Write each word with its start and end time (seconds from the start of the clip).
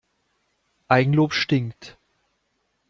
Eigenlob 0.87 1.31
stinkt. 1.31 1.99